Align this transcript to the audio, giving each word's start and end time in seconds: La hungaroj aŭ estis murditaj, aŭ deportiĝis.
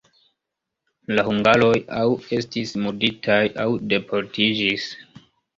La 1.19 1.25
hungaroj 1.27 1.69
aŭ 1.99 2.07
estis 2.39 2.73
murditaj, 2.87 3.39
aŭ 3.67 3.69
deportiĝis. 3.93 4.91